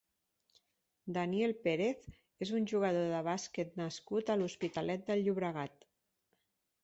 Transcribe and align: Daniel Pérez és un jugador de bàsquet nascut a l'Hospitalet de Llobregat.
Daniel 1.17 1.51
Pérez 1.67 2.07
és 2.45 2.53
un 2.59 2.65
jugador 2.71 3.11
de 3.15 3.19
bàsquet 3.27 3.77
nascut 3.81 4.31
a 4.31 4.37
l'Hospitalet 4.43 5.03
de 5.11 5.19
Llobregat. 5.19 5.89